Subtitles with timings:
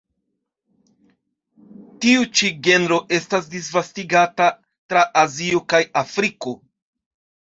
[2.05, 4.47] Tiu ĉi genro estas disvastigata
[4.95, 6.55] tra Azio kaj Afriko.